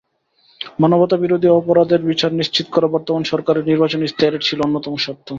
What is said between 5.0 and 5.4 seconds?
শর্ত।